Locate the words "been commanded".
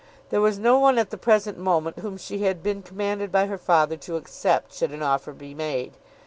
2.63-3.31